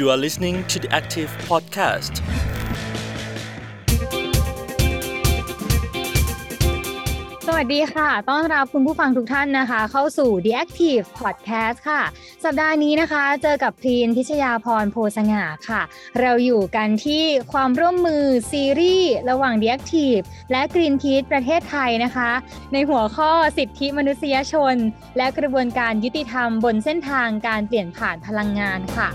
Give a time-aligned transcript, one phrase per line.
[0.00, 2.14] You are listening to the Active Podcast.
[7.46, 12.02] สวัสดีค่ะ ต้อนรับคุณผู้ฟังทุกท่านนะคะ เข้าสู่ The Active Podcast ค่ะ
[12.44, 15.82] สัปดาห์นี้นะคะ เจอกับพีนพิชยาพรโพสง่าค่ะ
[16.20, 22.30] เราอยู่กันที่ความร่วมมือซีรีส์ระหว่าง The Active และ Greenpeace ประเทศไทยนะคะ
[22.72, 24.74] ในหัวข้อสิทธิมนุษยชน
[25.16, 29.10] และกระบวนการยุติธรรมบนเส้นทางการเปลี่ยนผ่านพลังงานค่ะ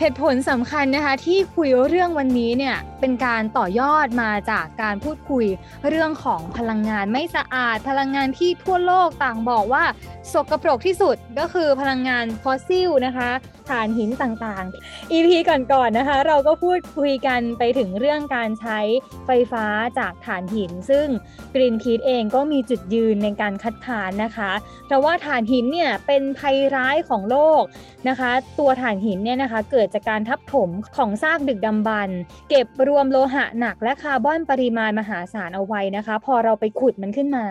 [0.00, 5.46] เหตุผลสำคัญนะคะที่คุยเรื่องวันนี้เนี่ยเป็นการต่อยอดมาจากการพูดคุย
[5.88, 9.84] เรื่องของพลังงานไม่สะอาด พลังงานที่ทั่วโลกต่างบอกว่า
[10.32, 13.30] สกปรกที่สุดก็คือพลังงานฟอสซิลนะคะ
[13.68, 18.78] ถ่านหินต่างๆ EP ก่อนๆนนะคะ เราก็พูดคุยกันไปถึงเรื่องการใช้
[19.26, 19.66] ไฟฟ้า
[19.98, 21.06] จากถ่านหิน ซึ่ง
[21.54, 24.52] Greenpeace เองก็มีจุดยืนในการคัดค้านนะคะ
[24.86, 27.62] เพราะว่าถ่านหินเนี่ยเป็นภัยร้ายของโลก
[28.08, 32.18] นะคะ ตัวถ่านหินเนี่ยนะคะเกิดจากการทับถมของซากดึกดำบรรพ์
[32.50, 37.46] เก็บรวมโลหะหนักและคาร์บอนปริมาณมหาศาลเอาไว้นะคะ พอเราไปขุดมันขึ้นมา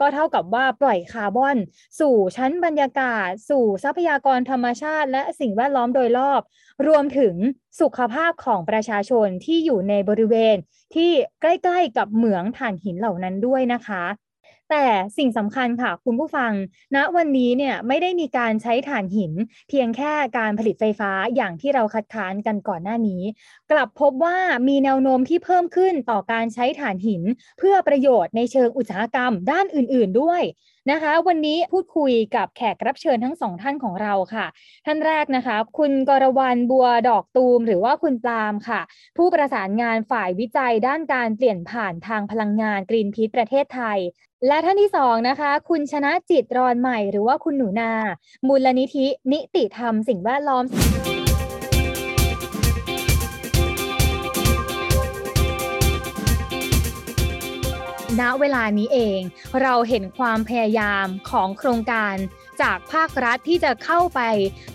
[0.00, 1.56] ก็เท่ากับว่าปล่อยคาร์บอน
[2.00, 6.40] สู่ชั้นบรรยากาศ สู่ทรัพยากรธรรมชาติ และสิ่งแวดล้อมโดยรอบ
[6.86, 7.34] รวมถึง
[7.80, 10.56] สุขภาพของประชาชนที่อยู่ในบริเวณ
[10.94, 14.04] ที่ใกล้ ๆ กับเหมืองถ่านหินเหล่านั้นด้วยนะคะ
[14.70, 14.86] แต่
[15.18, 16.52] สิ่งสำคัญค่ะ คุณผู้ฟัง
[16.94, 19.32] ณวันนี้เนี่ยไม่ได้มีการใช้ถ่านหิน
[19.68, 23.22] เพียงแค่การผลิตไฟฟ้าอย่างที่เราคัดค้านกันก่อนหน้านี้
[23.70, 24.36] กลับพบว่า
[24.68, 27.22] มีแนวโน้มที่เพิ่มขึ้นต่อการใช้ถ่านหิน
[27.58, 30.42] เพื่อประโยชน์ในเชิงอุตสาหกรรมด้านอื่น ๆ ด้วย
[30.90, 34.46] นะคะวันนี้พูดคุยกับแขกรับเชิญทั้งสองท่านของเราค่ะ
[34.86, 38.80] ท่านแรกนะคะ คุณกรวรรณบัวดอกตูม หรือว่าคุณปลามค่ะ
[39.16, 43.98] ผู้ประสานงานฝ่ายวิจัยด้านการเปลี่ยนผ่านทางพลังงานกรีนพี e ประเทศไทย
[44.46, 47.92] และท่านที่สองนะคะ คุณชนะจิตรอนใหม่หรือว่าคุณหนูนา
[48.46, 50.64] มูลนิธิ นิติธรรมสิ่งแวดล้อม
[58.20, 59.20] ณเวลานี้เอง
[59.62, 62.14] เราเห็นความพยายามของโครงการ
[62.62, 64.20] จากภาครัฐที่จะเข้าไป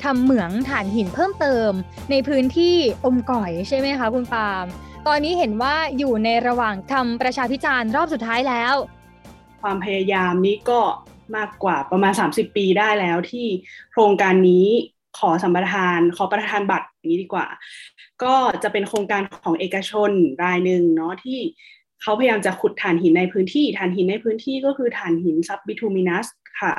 [0.03, 1.71] ทำเหมืองถ่านหินเพิ่มเติม
[2.11, 2.75] ในพื้นที่
[3.05, 4.65] อมก่อยใช่ไหมคะคุณปาล์ม
[5.07, 8.75] ตอนนี้เห็นว่าอยู่ในระหว่างทำประชาพิจารณ์รอบสุดท้ายแล้ว
[9.63, 10.79] ความพยายามนี้ก็
[11.35, 13.47] มากกว่าประมาณ 30 ปีได้แล้วที่
[13.91, 14.67] โครงการนี้
[15.19, 17.47] ขอสัมปทาน ขอประทานบัตรนี้ดีกว่า
[18.23, 20.11] ก็จะเป็นโครงการของเอกชน
[20.43, 21.39] รายหนึ่งเนาะที่
[22.01, 26.27] เขาพยายามจะขุดถ่านหินในพื้นที่ถ่านหินในพื้นที่ก็คือถ่านหินซับบิทูมินัส
[26.61, 26.73] ค่ะ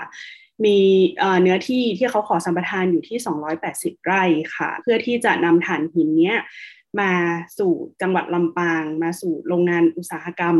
[0.65, 0.78] มี
[1.43, 3.19] เนื้อที่ที่เขาขอสัมปทานอยู่ที่
[3.62, 4.23] 280 ไร่
[4.56, 6.39] ค่ะ เพื่อที่จะนำถ่านหินเนี้ย
[7.00, 7.12] มา
[7.59, 10.56] สู่จังหวัดลำปาง มาสู่โรงงานอุตสาหกรรม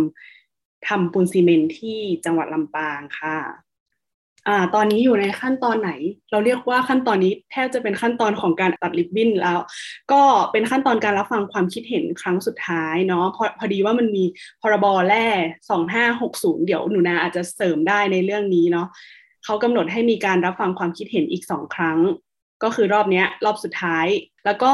[0.89, 3.37] ทำปูนซีเมนที่จังหวัดลำปางค่ะ
[4.49, 5.91] อ่าตอนนี้อยู่ในขั้นตอนไหน
[6.31, 9.59] เราเรียกว่าขั้นตอนนี้แทบจะเป็นขั้นตอนของการตัดริบบิ้นแล้ว
[10.13, 10.23] ก็
[10.53, 14.25] เป็นขั้นตอนการรับฟังความคิดเห็นครั้งสุดท้ายเนาะพอพอดีว่ามันมี
[14.63, 15.27] พรบแร่
[15.71, 18.87] สองห้าหกศูนย์เดี๋ยวหนูนาอาจจะเสริมได้ในเรื่องนี้เนาะ
[19.45, 21.99] เขากำหนดให้มีการรับฟังความคิดเห็นอีกสองครั้ง
[22.63, 24.07] ก็คือรอบเนี้ยรอบสุดท้าย
[24.47, 24.73] แล้วก็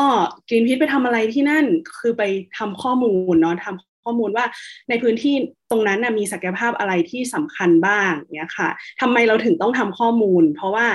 [0.49, 1.65] กรีนพิษไปทำอะไรที่นั่น
[1.99, 2.23] คือไป
[2.59, 4.45] ทำข้อมูลเนาะทำ ข้อมูลว่า
[4.89, 5.35] ในพื้นที่
[5.71, 8.69] ตรงนั้นนะมีศักยภาพอะไรที่สำคัญบ้างเนี่ยค่ะ
[9.01, 10.87] ทำไมเราถึงต้องทำข้อมูล เพราะว่า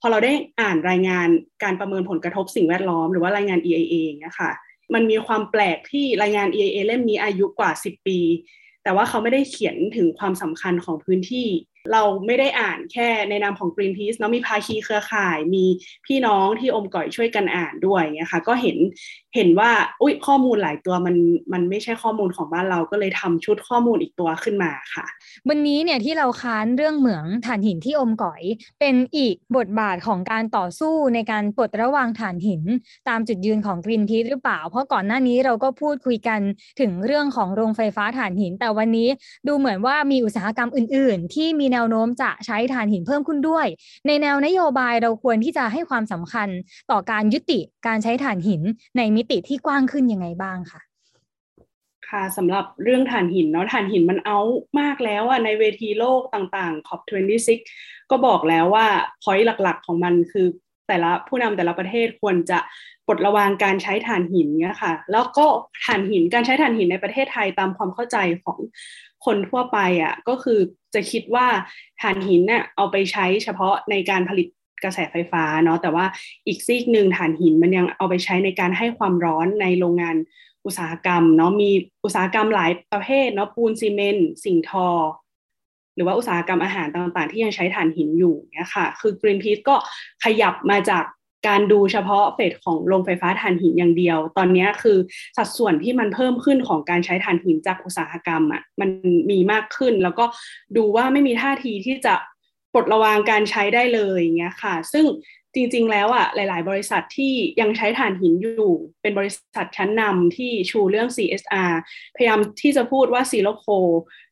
[0.00, 1.28] พอเราได้อ่านรายงาน
[1.62, 4.50] การประเมินผลกระทบสิ่งแวดล้อมหรือว่ารายงาน EIA เนี่ยค่ะ
[4.94, 8.18] มันมีความแปลกที่รายงาน EIA เล่มนี้อายุกว่า 10 ปี
[8.82, 11.48] แต่ว่าเขาไม่ได้เขียนถึงความสำคัญของพื้นที่
[11.92, 15.64] เราไม่ได้อ่านแค่ในนามของ Greenpeace เนาะมีภาคีเครือข่าย มี
[16.06, 18.76] พี่น้องที่อมก่อยช่วยกันอ่านด้วยเนี่ยค่ะ ก็เห็น
[19.34, 19.70] เห็นว่า
[20.02, 21.16] อุ้ยข้อมูลหลายตัวมัน
[21.52, 25.06] มันไม่ใช่ข้อมูลของบ้านเราก็เลยทำชุดข้อมูลอีกตัวขึ้นมาค่ะ
[25.48, 28.42] วันนี้เนี่ยที่เราค้านเรื่องเหมืองถ่านหินที่อมก่อย
[28.80, 32.62] เป็นอีกบทบาทของการต่อสู้ในการปลดระวางถ่านหิน
[33.08, 36.40] ตามจุดยืนของ Greenpeace หรือเปล่า เพราะก่อนหน้านี้เราก็พูดคุยกัน
[36.80, 39.08] ถึงเรื่องของโรงไฟฟ้าถ่านหิน แต่วันนี้
[39.46, 43.66] ดูเหมือนว่ามีอุตสาหกรรมอื่น ๆ ที่มีแนวโน้มจะใช้ถ่านหินเพิ่มขึ้นด้วย
[44.06, 46.48] ในแนวนโยบายเราควรที่จะให้ความสำคัญ
[46.90, 48.62] ต่อการยุติการใช้ถ่านหิน
[48.96, 50.80] ในมิติที่กว้างขึ้นยังไงบ้างคะ
[52.08, 54.38] ค่ะสำหรับเรื่องถ่านหินเนาะถ่านหินมันเอา
[54.80, 57.50] มากแล้วอะในเวทีโลกต่างๆ COP26
[58.10, 58.86] ก็บอกแล้วว่า
[59.22, 60.46] พอยต์หลักๆ ของมันคือ
[60.88, 62.58] แต่ละผู้นำแต่ละประเทศควรจะ
[63.06, 65.46] ปลดระวางการใช้ถ่านหินเนี่ยค่ะ แล้วก็
[65.84, 68.58] ถ่านหินการใช้ถ่านหินในประเทศไทยตามความเข้าใจของ
[69.24, 70.58] คนทั่วไปอะ่ะก็คือ
[70.94, 71.46] จะคิดว่า
[72.00, 74.48] ถ่านหินเนี่ยเอาไปใช้เฉพาะในการผลิต
[74.84, 76.04] กระแสไฟฟ้าเนาะแต่ว่า
[76.46, 80.16] อีกซีกหนึ่งถ่านหินมันยังเอาไปใช้ในการให้ความร้อนในโรงงาน
[80.66, 81.70] อุตสาหกรรมเนาะมี
[82.04, 84.88] อุตสาหกรรมหลายประเภทเนาะปูนซีเมนต์สิ่งทอ
[85.94, 89.76] หรือว่าอุตสาหกรรมอาหารต่างๆ ที่ยังใช้ถ่านหินอยู่เนี่ยค่ะ คือ Greenpeace ก็
[90.24, 91.04] ขยับมาจาก
[91.48, 94.98] การดูเฉพาะเฟสของโรงไฟฟ้าถ่านหินอย่างเดียว ตอนนี้คือ
[95.36, 98.90] สัดส่วนที่มันเพิ่มขึ้นของการใช้ถ่านหินจากอุตสาหกรรมอะมัน
[99.30, 100.24] มีมากขึ้น แล้วก็
[100.76, 102.14] ดูว่าไม่มีท่าทีที่จะ
[102.72, 105.06] ปลดระวางการใช้ได้เลยเงี้ยค่ะ ซึ่ง
[105.54, 108.72] จริง ๆ แล้วอะหลาย ๆ บริษัทที่ยังใช้ถ่านหินอยู่
[109.02, 111.72] เป็นบริษัทชั้นนำที่ชูเรื่อง CSR
[112.16, 113.78] พยายามที่จะพูดว่า zero coal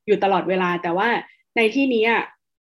[0.07, 1.09] อยู่ตลอดเวลา แต่ว่า
[1.57, 2.07] ในที่นี้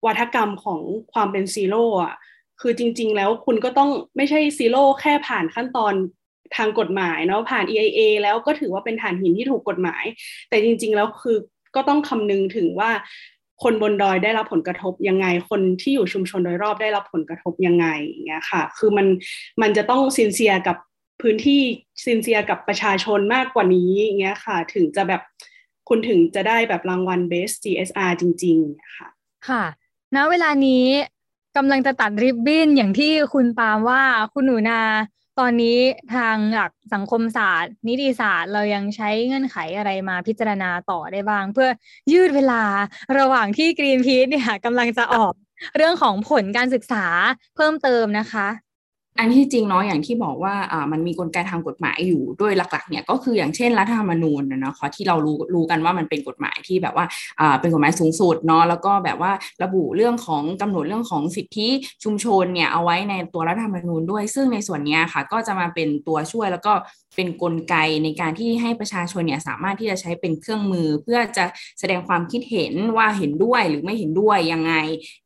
[0.07, 0.81] วาทกรรมของ
[1.13, 2.15] ความเป็น zero อะ
[2.61, 5.95] คือจริง ๆ แล้วคุณก็ต้องไม่ใช่ zero แค่ผ่านขั้นตอน
[6.57, 10.05] ทางกฎหมายเนาะผ่าน EIA แล้วก็ถือว่าเป็นถ่านหินที่ถูกกฎหมาย
[10.49, 11.37] แต่จริง ๆ แล้วคือ
[11.77, 12.91] ก็ต้องคำนึงถึงว่า
[13.63, 19.07] คนบนดอยได้รับผลกระทบยังไง คนที่อยู่ชุมชนโดยรอบได้รับผลกระทบยังไงอย่างเงี้ยค่ะ คือมัน
[19.63, 20.77] มันจะต้อง sincere กับ
[21.23, 21.61] พื้นที่
[22.05, 25.23] sincere กับประชาชนมากกว่านี้อย่างเงี้ยค่ะ ถึงจะแบบ
[25.89, 29.09] คุณถึงจะได้แบบรางวัล Best CSR จริง ๆ ค่ะ
[29.49, 29.65] ค่ะ
[30.15, 30.85] ณเวลานี้
[31.57, 34.03] กำลังจะตัดริบบิ้นอย่างที่คุณปามว่า
[34.33, 34.81] คุณหนูนา
[35.39, 35.79] ตอนนี้
[36.15, 41.69] ทางหลักสังคมศาสตร์ นิติศาสตร์เรายังใช้เงื่อนไขอะไรมาพิจารณาต่อได้บ้าง เพื่อ
[42.13, 42.63] ยืดเวลา
[43.19, 45.33] ระหว่างที่กรีนพีซเนี่ยกำลังจะออก
[45.77, 47.07] เรื่องของผลการศึกษา
[47.57, 48.47] เพิ่มเติมนะคะ
[49.19, 57.07] อันที่จริงเนาะอย่างที่บอกว่าอ่ามันมีกลไกทางกฎหมายอยู่ด้วยหลักๆเนี่ยก็คืออย่างเช่นรัฐธรรมนูญนะคะที่เรารู้รู้กันว่ามันเป็นกฎหมายที่แบบว่า
[57.41, 59.33] อ่าเป็นกฎหมายสูงสุดเนาะแล้วก็แบบว่า
[59.63, 61.69] ระบุเรื่องของกำหนดเรื่องของสิทธิ
[62.05, 66.73] ชุมชนเนี่ยเอาไว้ในตัวรัฐธรรมนูญด้วย ซึ่งในส่วนนี้ค่ะก็จะมาเป็นตัวช่วยแล้วก็
[67.17, 71.45] เป็นนกลไกในการที่ให้ประชาชนเนี่ยสามารถที่จะใช้เป็นเครื่องมือ เพื่อจะ
[71.81, 74.75] แสดงความคิดเห็นว่าเห็นด้วยหรือไม่เห็นด้วยยังไง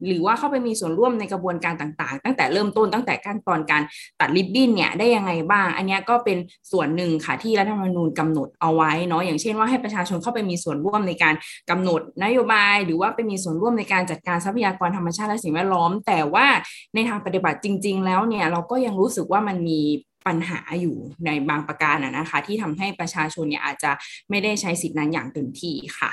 [0.07, 3.83] หรือว่าเข้าไปมีส่วนร่วมในกระบวนการต่างๆ ตั้งแต่เริ่มต้นตั้งแต่ขั้นตอนการ
[4.21, 6.39] ตัดริบบิ้นเนี่ยได้ยังไงบ้าง อันนี้ก็เป็น
[6.73, 11.35] ส่วนหนึ่งค่ะที่รัฐธรรมนูญกำหนดเอาไว้เนาะอย่างเช่นว่าให้ประชาชนเข้าไปมีส่วนร่วมในการ
[11.71, 16.47] กำหนดนโยบาย หรือว่าไปมีส่วนร่วมในการจัดการทรัพยากรธรรมชาติและสิ่งแวดล้อม แต่ว่า
[16.95, 19.81] ในทางปฏิบัติจริง ๆ แล้วเนี่ยเราก็ยังรู้สึกว่ามันมี
[20.29, 20.97] ปัญหาอยู่
[21.27, 23.93] ในบางประการนะคะ ที่ทำให้ประชาชนเนี่ยอาจจะ
[24.31, 26.13] ไม่ได้ใช้สิทธินั้นอย่างเต็มที่ค่ะ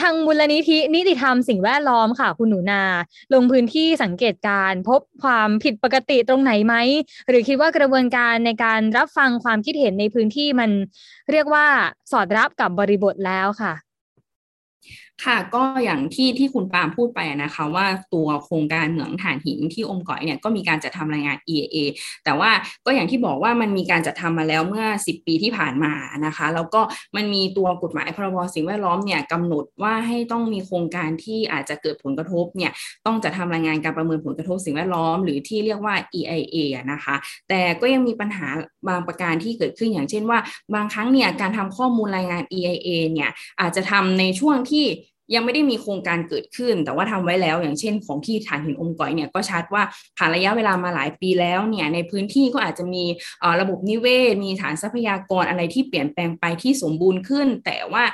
[0.00, 2.82] ทางมูลนิธินิติธรรมสิ่งแวดล้อมค่ะ คุณหนูนา
[3.34, 6.74] ลงพื้นที่สังเกตการพบความผิดปกติตรงไหนไหม
[7.28, 10.70] หรือคิดว่ากระบวนการในการรับฟังความคิดเห็นในพื้นที่มัน
[11.30, 11.66] เรียกว่า
[12.12, 13.72] สอดรับกับบริบทแล้วค่ะ
[15.24, 21.76] ค่ะก็อย่างที่ที่คุณปาล์มพูดไปนะคะว่าตัวโครงการเหมืองถ่านหินที่อมก๋อยเนี่ยก็มีการจัดทำรายงาน EAA
[22.24, 22.50] แต่ว่า
[22.86, 25.92] ก็อย่างที่บอกว่ามันมีการจัดทำมาแล้วเมื่อ 10 ปีที่ผ่านมา
[26.26, 26.80] นะคะ แล้วก็
[27.16, 32.72] มันมีตัวกฎหมายพรบสิ่งแวดล้อมเนี่ยกำหนดว่าให้ต้องมีโครงการที่อาจจะเกิดผลกระทบเนี่ย
[33.06, 36.56] ต้องจะทำรายงานการประเมินผลกระทบสิ่งแวดล้อม หรือที่เรียกว่า EIA
[36.92, 37.14] นะคะ
[37.48, 38.46] แต่ก็ยังมีปัญหา
[38.88, 40.38] บางประการที่เกิดขึ้นอย่างเช่นว่า
[40.74, 43.30] บางครั้งเนี่ยการทำข้อมูลรายงาน EIA เนี่ย
[43.60, 44.86] อาจจะทำในช่วงที่
[45.34, 49.82] ยังไม่ได้มีโครงการเกิดขึ้น แต่ว่าทำไว้แล้ว อย่างเช่น ของที่ฐานหินอมก๋อยเนี่ยก็ชัดว่า
[50.16, 53.04] ผ่านระยะเวลามาหลายปีแล้วเนี่ยในพื้นที่ก็อาจจะมี
[53.60, 58.04] ระบบนิเวศ มีฐานทรัพยากรอะไรที่เปลี่ยนแปลงไปที่สมบูรณ์ขึ้น แต่ว่า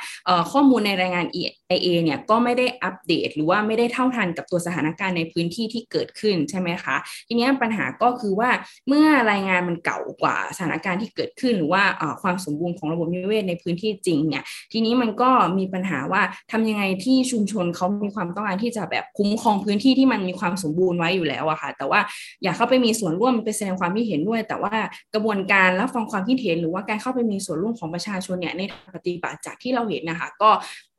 [0.53, 1.27] ข้อมูลในรายงาน
[1.75, 6.97] EIA เนี่ยก็ไม่ได้อัปเดต หรือว่าไม่ได้เท่าทันกับตัวสถานการณ์ในพื้นที่ที่เกิดขึ้นใช่ไหมคะ
[7.29, 8.51] ทีนี้ปัญหาก็คือว่า
[8.89, 11.83] เมื่อรายงานมันเก่ากว่าสถานการณ์ที่เกิดขึ้น หรือว่า
[12.23, 16.23] ความสมบูรณ์ของระบบนิเวศในพื้นที่จริงเนี่ยทีนี้มันก็มีปัญหาว่า
[16.53, 22.01] ทำยังไงที่ชุมชนเขามีความต้องการที่จะแบบคุ้มครองพื้นที่ที่มันมีความสมบูรณ์ไว้อยู่แล้วอะค่ะ แต่ว่า
[22.43, 24.75] อยากเข้าไปมีส่วนร่วมไปแสดงความคิดเห็นด้วย แต่ว่า
[25.15, 28.63] กระบวนการรับฟังความคิดเห็น หรือว่าการเข้าไปมีส่วนร่วมของประชาชนเนี่ยใน
[28.95, 30.51] ปฏิบัติจากที่เราเห็นนะคะก็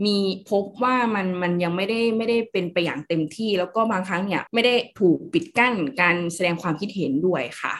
[0.05, 0.17] มี
[0.49, 7.73] พบว่ามันมันยังไม่ได้ไม่ได้เป็นไปอย่างเต็มที่ แล้วก็บางครั้งเนี่ยไม่ได้ถูกปิดกั้นการแสดงความคิดเห็นด้วยค่ะ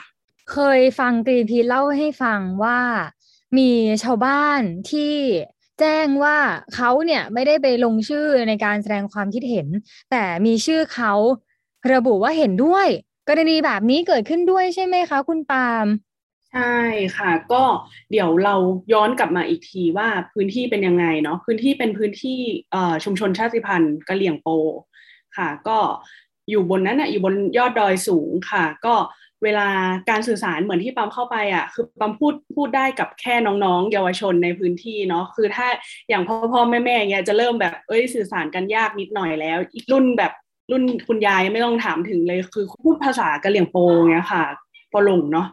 [0.52, 2.78] เคยฟังกรีพีเล่าให้ฟังว่า
[3.58, 3.70] มี
[4.02, 4.60] ชาวบ้าน
[4.90, 5.14] ที่
[5.80, 6.38] แจ้งว่า
[6.74, 9.66] เขาเนี่ยไม่ได้ไปลงชื่อในการแสดงความคิดเห็น
[10.10, 11.12] แต่มีชื่อเขา
[11.92, 12.88] ระบุว่าเห็นด้วย
[13.28, 15.86] กรณีแบบนี้เกิดขึ้นด้วยใช่ไหมคะ คุณปาล์ม
[16.52, 16.76] ใช่
[17.16, 17.62] ค่ะ ก็
[18.10, 18.54] เดี๋ยวเรา
[18.92, 22.38] ย้อนกลับมาอีกทีว่าพื้นที่เป็นยังไงเนาะพื้นที่เป็นพื้นที่
[23.04, 24.48] ชุมชนชาติพันธุ์กะเหลี่ยงโป
[25.36, 25.78] ค่ะ ก็
[26.50, 28.94] อยู่บนนั้นอะอยู่บนยอดดอยสูงค่ะ ก็
[29.42, 29.68] เวลา
[30.10, 35.66] การสื่อสารเหมือนที่ปั๊มเข้าไปอะคือปั๊มพูดพูดได้กับแค่น้องๆ เยาวชนในพื้นที่เนาะคือถ้า
[36.08, 40.32] อย่างพ่อพ่อแม่แม่เงี้ยจะเริ่มแบบเอ้ยสื่อสารกันยากนิดหน่อยแล้ว อีกรุ่นแบบ
[40.70, 44.44] รุ่นคุณยายไม่ต้องถามถึงเลยคือพูดภาษากะเหลี่ยงโปเงี้ยค่ะ
[44.92, 45.46] ปอลงเนาะ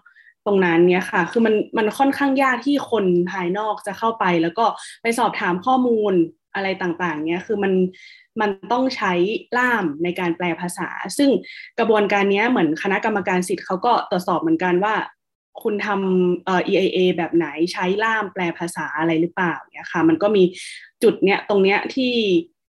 [0.49, 4.65] รงนั้นเนี้ยค่ะ คือมันมันค่อนข้างยากที่คนภายนอกจะเข้าไป แล้วก็
[5.01, 6.13] ไปสอบถามข้อมูล
[6.55, 7.73] อะไรต่างๆ เนี้ยคือมัน
[8.41, 9.13] มันต้องใช้
[9.57, 11.29] ล่ามในการแปลภาษา ซึ่ง
[11.79, 14.95] กระบวนการนี้เหมือนคณะกรรมการสิทธิ์เขาก็ตรวจสอบเหมือนกันว่า
[15.63, 20.43] คุณทำเอ่อ EIA แบบไหนใช้ล่ามแปลภาษาอะไรหรือเปล่าเนี่ยค่ะ มันก็มี
[21.03, 22.13] จุดเนี้ยตรงเนี้ยที่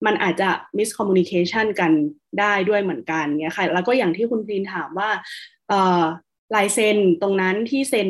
[0.06, 1.92] มันอาจจะ miscommunication กัน
[2.40, 5.10] ได้ด้วยเหมือนกันเนี่ยค่ะ แล้วก็อย่างที่คุณพรีนถามว่า
[6.56, 8.10] ลายเซ็นตรงนั้นที่เซ็น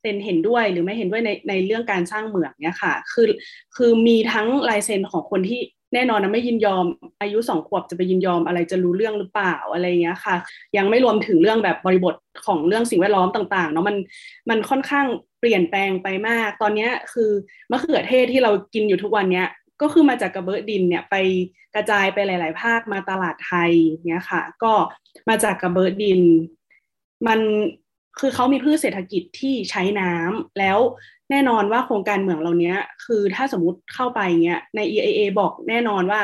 [0.00, 3.28] เซ็นเห็นด้วยหรือไม่เห็นด้วยในในเรื่องการสร้างเหมืองเนี่ยค่ะ คือ
[3.76, 5.60] คือมีทั้งลายเซ็นของคนที่
[5.94, 6.84] แน่นอนนะไม่ยินยอม
[7.20, 10.36] อายุสองขวบจะไปยินยอมอะไรจะรู้เรื่องหรือเปล่าอะไรเงี้ยค่ะ
[10.76, 12.14] ยังไม่รวมถึงเรื่องแบบบริบท
[12.46, 13.96] ของเรื่องสิ่งแวดล้อมต่างๆเนาะมัน
[14.50, 15.06] มันค่อนข้าง
[15.40, 17.30] เปลี่ยนแปลงไปมาก ตอนนี้คือ
[17.70, 19.48] มะเขือเทศที่เรากินอยู่ทุกวันเนี้ย
[19.82, 21.14] ก็คือมาจากกระเบื้อดินเนี่ยไป
[21.74, 23.72] กระจายไปหลาย ๆ ภาคมาตลาดไทย
[24.08, 24.72] เนี่ยค่ะ ก็
[25.28, 26.20] มาจากกระเบื้อดิน
[27.26, 27.40] มัน
[28.20, 30.78] คือเขามีพืชเศรษฐกิจที่ใช้น้ำแล้ว
[31.30, 36.20] แน่นอนว่าโครงการเหมืองเราเนี้ยคือถ้าสมมติเข้าไปเนี้ยใน EIA บอกแน่นอนว่า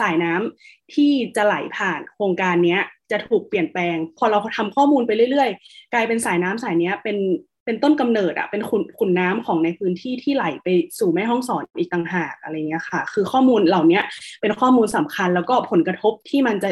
[0.00, 7.18] สายน้ำที่จะไหลผ่านโครงการเนี้ยจะถูกเปลี่ยนแปลง พอเราทำข้อมูลไปเรื่อยๆ กลายเป็นสายน้ำสายเนี้ยเป็น
[7.64, 14.00] เป็นต้นกำเนิดอะเป็นขุนขุนน้ำของในพื้นที่ที่ไหลไปสู่แม่ห้องสอนอีกต่างหากอะไรเงี้ยค่ะ คือข้อมูลเหล่านี้
[14.40, 16.70] เป็นข้อมูลสำคัญแล้วก็ผลกระทบที่มันจะ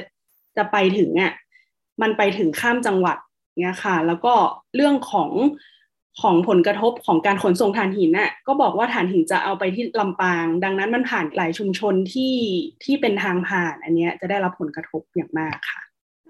[0.56, 1.32] จะไปถึงอะ
[2.02, 3.16] มันไปถึงข้ามจังหวัด
[3.60, 4.34] เงี้ยค่ะ แล้วก็
[4.74, 5.30] เรื่องของ
[6.22, 12.34] ของผลกระทบของการขนส่งถ่านหินน่ะก็บอกว่าถ่านหินจะเอาไปที่ลำปาง ดังนั้นมันผ่านหลายชุมชนที่
[12.84, 15.80] ที่เป็นทางผ่าน อันนี้จะได้รับผลกระทบอย่างมากค่ะ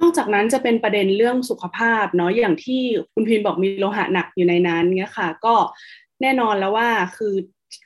[0.00, 2.80] นอกจากนั้นจะเป็นประเด็นเรื่องสุขภาพเนาะอย่างที่
[3.14, 5.54] คุณพินบอกมีโลหะหนักอยู่ในนั้นเนี้ยค่ะ ก็
[6.22, 7.34] แน่นอนแล้วว่าคือ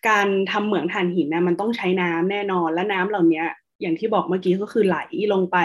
[0.09, 3.45] การทำเหมืองถ่านหินนะมันต้องใช้น้ำแน่นอนและน้ำเหล่านี้
[3.81, 4.99] อย่างที่บอกเมื่อกี้ก็คือไหล
[5.33, 5.57] ลงไป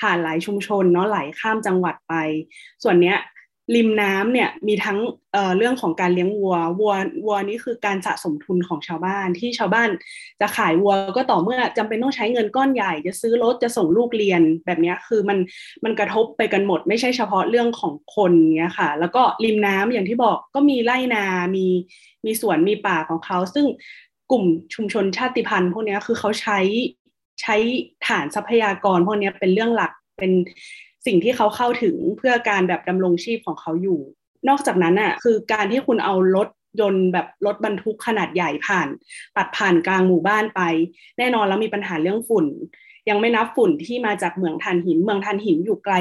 [0.00, 2.14] ผ่านหลายชุมชนเนาะไหลข้ามจังหวัดไป
[2.82, 3.18] ส่วนเนี้ย
[3.76, 4.98] ริมน้ำเนี่ยมีทั้ง
[5.32, 9.88] เเรื่องของการเลี้ยงวัววัววัวนี่คือการสะสมทุนของชาวบ้านที่ชาวบ้าน
[10.40, 15.38] จะขายวัวก็ต่อเมื่อจำเป็นต้องใช้เงินก้อนใหญ่ จะซื้อรถจะส่งลูกเรียนแบบนี้คือมัน
[15.84, 21.24] มันกระทบไปกันหมด ไม่ใช่เฉพาะเรื่องของคนเนี้ยค่ะ แล้วก็ริมน้ำอย่างที่บอกก็มีไร่นา
[21.56, 21.66] มี
[22.24, 23.66] มีสวนมีป่าของเขา ซึ่ง
[24.30, 26.58] กลุ่มชุมชนชาติพันธุ์พวกนี้คือเขาใช้
[27.42, 27.56] ใช้
[28.06, 30.32] ฐานทรัพยากรพวกนี้เป็นเรื่องหลักเป็น
[31.06, 34.00] สิ่งที่เขาเข้าถึงเพื่อการแบบดำรงชีพของเขาอยู่
[34.48, 36.48] นอกจากนั้นอะคือการที่คุณเอารถ
[36.80, 38.88] ยนต์แบบรถบรรทุกขนาดใหญ่ผ่าน
[39.36, 40.60] ตัดผ่านกลางหมู่บ้านไป
[41.18, 42.46] แน่นอนแล้วมีปัญหาเรื่องฝุ่น
[43.08, 45.94] ยังไม่นับฝุ่นที่มาจากเมืองทานหิน เมืองทานหินอยู่ไกล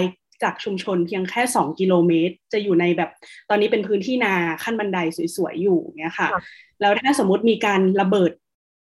[0.43, 3.09] จากชุมชนเพียงแค่ 2 กิโลเมตร จะอยู่ในแบบ
[3.49, 4.99] ตอนนี้เป็นพื้นที่นาขั้นบันได
[5.35, 6.29] สวยๆอยู่เนี่ยค่ะ
[6.81, 8.31] แล้วถ้าสมมติมีการระเบิด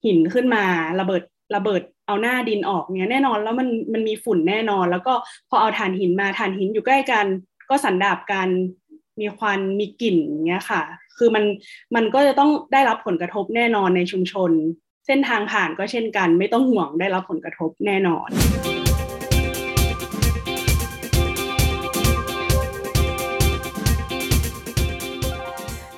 [0.05, 0.63] หินขึ้นมา
[0.99, 1.23] ระเบิด
[1.55, 5.13] ระเบิดเอาหน้าดินออกเนี่ยแน่นอนแล้วมันมันมีฝุ่นแน่นอน แล้วก็
[5.49, 7.25] พอเอาถ่านหินมาถ่านหินอยู่ใกล้กัน
[7.69, 8.49] ก็สันดาบกัน
[9.19, 10.15] มีควันมีกลิ่น
[10.47, 10.81] เงี้ยค่ะ
[11.17, 11.43] คือมัน
[11.95, 14.51] มันก็จะต้องได้รับผลกระทบแน่นอนในชุมชน
[15.07, 18.29] เส้นทางผ่านก็เช่นกัน ไม่ต้องห่วงได้รับผลกระทบแน่นอน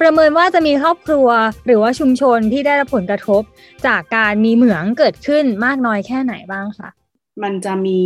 [0.02, 1.28] ประเมินว่าจะมีครอบครัว
[1.66, 3.42] หรือว่าชุมชนที่ได้รับผลกระทบ
[3.88, 6.90] จากการมีเหมืองเกิดขึ้นมากน้อยแค่ไหนบ้างคะ
[7.44, 8.00] มันจะมี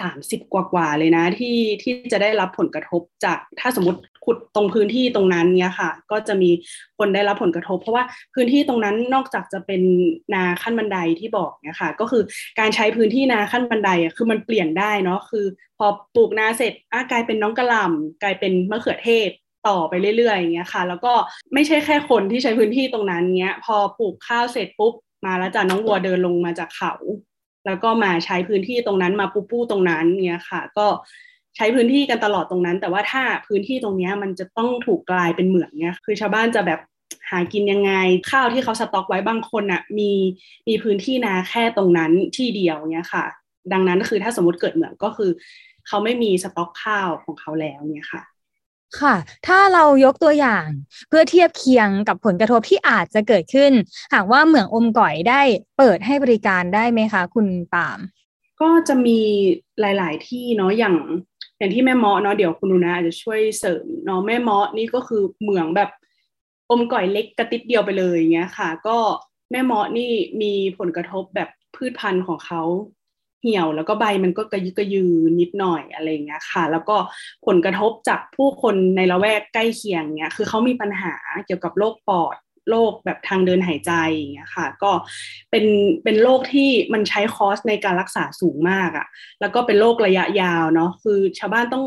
[0.00, 6.50] สามสิบกว่าเลยนะที่ที่จะได้รับผลกระทบจากถ้าสมมติขุดตรงพื้นที่ตรงนั้นเนี่ยค่ะ ก็จะมี
[6.98, 9.82] คนได้รับผลกระทบ เพราะว่าพื้นที่ตรงนั้นนอกจากจะเป็น
[10.34, 12.22] นาขั้นบันไดที่บอกเนี่ยค่ะ ก็คือ
[12.58, 15.44] การใช้พื้นที่นาขั้นบันไดอะคือมันเปลี่ยนได้เนาะคือ
[15.78, 19.30] พอปลูกนาเสร็จอะกลายเป็นน้องกระหล่ำกลายเป็นมะเขือเทศ
[19.68, 21.12] ต่อไปเรื่อยๆอย่างเงี้ยค่ะ แล้วก็
[21.54, 24.94] ไม่ใช่แค่คนที่ใช้พื้นที่ตรงนั้นเงี้ย พอปลูกข้าวเสร็จปุ๊บ
[25.26, 26.92] มาแล้วจ้ะน้องวัวเดินลงมาจากเขา
[27.66, 30.86] แล้วก็มาใช้พื้นที่ตรงนั้นมาปูปูตรงนั้นเงี้ยค่ะ ก็
[31.56, 36.80] ใช้พื้นที่กันตลอดตรงนั้น แต่ว่าถ้าพื้นที่ตรงนี้มันจะต้องถูกกลายเป็นเหมืองเนี้ยคือชาวบ้านจะแบบ
[37.30, 37.92] หากินยังไง
[38.30, 40.12] ข้าวที่เขาสต็อกไว้บางคนอะ่ะมี
[40.68, 43.24] มีพื้นที่นาแค่ตรงนั้นที่เดียวเนี้ยค่ะ
[43.72, 45.30] ดังนั้นคือถ้าสมมติเกิดเหมืองก็คือ
[45.86, 48.22] เขาไม่มีสต็อกข้าวของเขาแล้วเนี่ยค่ะ
[49.00, 49.14] ค่ะ
[49.46, 50.66] ถ้าเรายกตัวอย่าง
[51.08, 53.72] เพื่อเทียบเคียงกับผลกระทบที่อาจจะเกิดขึ้น
[54.14, 55.40] หากว่าเหมืองอมก่อยได้
[55.78, 57.98] เปิดให้บริการได้ไหมคะ คุณปาม
[58.60, 59.20] ก็จะมี
[59.80, 60.96] หลาย ๆ ที่เนาะอย่าง
[61.58, 65.90] อย่างที่แม่เมาะเนาะเดี๋ยวคุณนุนะอาจจะช่วยเสริมเนาะแม่เมาะนี่ก็คือเหมืองแบบ
[66.70, 68.98] อมก่อยเล็กกระติดเดียวไปเลยอย่างเงี้ยค่ะ ก็
[69.50, 70.10] แม่เมาะนี่
[70.42, 72.62] มีผลกระทบแบบพืชพันธุ์ของเขา
[73.44, 76.96] เหี่ยว แล้วก็ใบมันก็กระยึกกระยือนิดหน่อยอะไรเงี้ยค่ะ แล้วก็
[77.46, 81.14] ผลกระทบจากผู้คนในละแวกใกล้เคียงเนี้ยคือเขามีปัญหา
[81.46, 82.36] เกี่ยวกับโรคปอด
[82.70, 84.90] โรคแบบทางเดินหายใจเงี้ยค่ะ ก็
[85.50, 85.64] เป็น
[86.04, 89.06] เป็นโรคที่มันใช้คอสในการรักษาสูงมากอะ่ะ
[89.40, 91.84] แล้วก็เป็นโรคระยะยาวเนาะคือชาวบ้านต้อง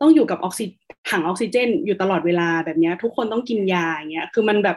[0.00, 0.64] ต้องอยู่กับออกซิ
[1.10, 4.76] ถังออกซิเจน อยู่ตลอดเวลาแบบเนี้ย ทุกคนต้องกินยาอย่างเงี้ยคือมันแบบ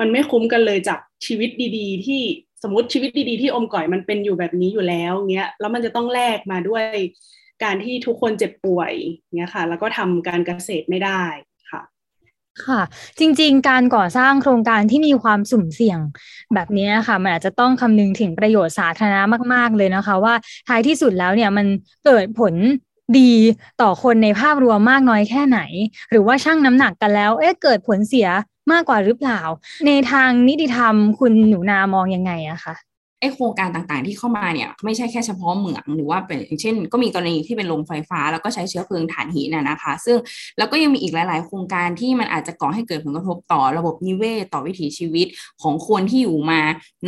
[0.00, 2.22] มันไม่คุ้มกันเลยจากชีวิตดี ๆ ที่
[2.66, 6.84] มมติชีวิตดีๆที่อมก่อยมันเป็นอยู่แบบนี้อยู่แล้วเงี้ยแล้วมันจะต้องแลกมาด้วย
[7.64, 8.92] การที่ทุกคนเจ็บป่วย
[9.36, 11.22] เงี้ยค่ะ แล้วก็ทำการเกษตรไม่ได้
[11.70, 11.82] ค่ะ
[12.64, 12.80] ค่ะ
[13.18, 15.98] จริง ๆ การก่อสร้างโครงการที่มีความสุ่มเสี่ยง
[16.54, 19.22] แบบนี้ค่ะมันอาจจะต้องคำนึงถึงประโยชน์สาธารณะ
[19.54, 20.34] มาก ๆ เลยนะคะ ว่า
[20.68, 21.66] ท้ายที่สุดแล้วเนี่ยมัน
[22.06, 22.54] เกิดผล
[23.18, 23.32] ดี
[23.82, 25.60] ต่อคนในภาพรวมมากน้อยแค่ไหน
[26.10, 28.28] หรือว่าช่างน้ำหนักกันแล้ว เอ๊ะเกิดผลเสีย
[28.72, 29.40] มากกว่าหรือเปล่า
[29.86, 32.74] ในทางนิติธรรมคุณหนูนามองยังไงอะคะ
[33.20, 40.16] ไอโครงการต่างๆที่เข้ามาเนี่ยไม่ใช่แค่เฉพาะเหมืองหรือว่าเป็นเช่น ก็มีกรณีที่เป็นโรงไฟฟ้า แล้วก็ใช้เชื้อเพลิงถ่านหินนะคะ ซึ่ง
[40.58, 45.26] แล้วก็ยังมีอีกหลาย ๆ โครงการที่มันอาจจะก่อให้เกิดผลกระทบต่อระบบนิเวศต่อวิถีชีวิต
[45.62, 46.60] ของคนที่อยู่มา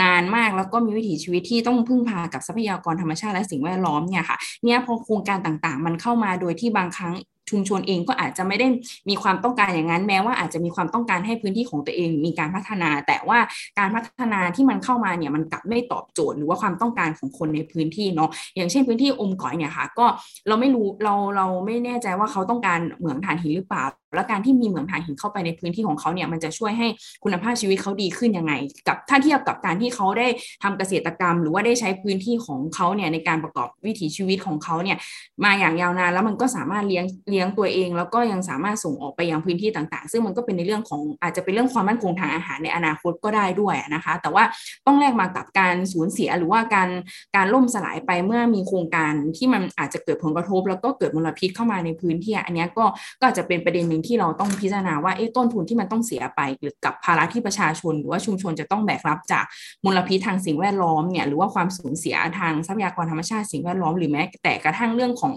[0.03, 7.15] นานมาก แล้วก็มีวิถีชีวิตที่ต้องพึ่งพากับทรัพยากรธรรมชาติและสิ่งแวดล้อมเนี่ยค่ะเนี่ยพอโครงการต่างๆ มันเข้ามาโดยที่บางครั้ง
[7.51, 8.67] ชุมชนเองก็อาจจะไม่ได้
[9.09, 13.39] มีความต้องการอย่างนั้น แม้ว่าอาจจะมีความต้องการให้พื้นที่ของตัวเองมีการพัฒนา แต่ว่า
[13.79, 20.07] การพัฒนาที่มันเข้ามาเนี่ยมันกลับไม่ตอบโจทย์หรือว่าความต้องการของคนในพื้นที่เนาะอย่างเช่นพื้นที่อมก่อยเนี่ยค่ะก็
[20.49, 23.85] เราไม่รู้เราเราไม่แน่ใจว่าเขาต้องการเหมืองถ่านหินหรือเปล่า
[24.15, 26.89] และการที่มีเหมืองถ่านหินเข้าไปในพื้นที่ของเขาเนี่ยมันจะช่วยให้
[27.25, 28.53] คุณภาพชีวิตเขาดีขึ้นยังไง
[28.89, 30.27] กับถ้าเทียบกับการที่เขาได้
[30.63, 34.97] ทำเกษตรกรรม หรือว่าได้ใช้พื้นที่ของเขาเนี่ยในการประกอบวิถีชีวิตของเขาเนี่ย
[35.45, 44.45] มาอย่างยาวนานแล้วมันก็สามารถเลี้ยงเลี้ยงตัวเอง แล้วก็ยังสามารถส่งออกไปยังพื้นที่ต่างๆ ซึ่งมันก็เป็นในเรื่องของอาจจะเป็นเรื่องความมั่นคงทางอาหารในอนาคตก็ได้ด้วยนะคะ แต่ว่า
[44.87, 46.89] ต้องแลกมากับการสูญเสียหรือว่าการ
[47.37, 52.85] การล่มสลายไปเมื่อมีโครงการที่มันอาจจะเกิดผลกระทบ แล้วก็เกิดมลพิษเข้ามาในพื้นที่อันนี้ก็
[53.21, 59.45] ก็อาจจะเป็นประเด็นหนึ่งที่เราต้องพิจารณาว่าเอ๊ะต้นทุนที่มันต้องเสียไปหรือกับภาระที่ประชาชน หรือว่าชุมชนจะต้องแบกรับจาก
[59.85, 65.35] มลพิษทางสิ่งแวดล้อมเนี่ยหรือว่าความสูญเสียทางทรัพยากรธรรมชาติสิ่งแวดล้อมหรือแม้แต่กระทั่งเรื่องของ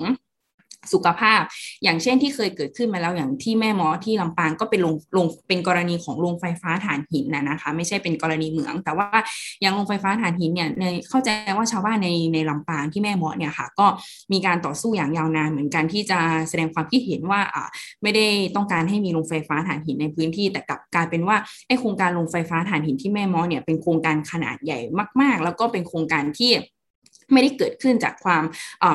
[0.94, 1.42] สุขภาพ
[1.84, 9.08] อย่างเช่นที่เคยเกิดขึ้นมาแล้วอย่างที่แม่หมอที่ลำปางก็เป็นลงลงเป็นกรณีของโรงไฟฟ้าถ่านหินนะนะคะ ไม่ใช่เป็นกรณีเหมือง แต่ว่า
[9.62, 13.86] อย่างโรงไฟฟ้าถ่านหินเนี่ยในเข้าใจว่าชาวบ้านในในลำปางที่แม่หมอเนี่ยค่ะ ก็
[14.32, 16.20] มีการต่อสู้อย่างยาวนานเหมือนกันที่จะ
[16.50, 17.68] แสดงความคิดเห็นว่าอ่า
[18.04, 24.80] ไม่ได้ต้องการให้มีโรงไฟฟ้าถ่านหินในพื้นที่ แต่กลับกลายเป็นว่าไอโครงการโรงไฟฟ้าถ่านหินที่แม่หมอเนี่ยเป็นโครงการขนาดใหญ่
[25.22, 26.52] มาก ๆ แล้วก็เป็นโครงการที่
[27.34, 28.44] ไม่ได้เกิดขึ้นจากความ